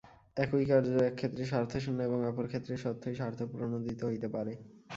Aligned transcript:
একই 0.37 0.65
কার্য 0.65 0.87
এক 1.01 1.15
ক্ষেত্রে 1.15 1.43
স্বার্থশূন্য 1.45 1.99
এবং 2.03 2.19
অপর 2.25 2.45
ক্ষেত্রে 2.47 2.73
সত্যই 2.77 3.15
স্বার্থপ্রণোদিত 3.15 3.99
হইতে 4.03 4.27
পারে। 4.35 4.53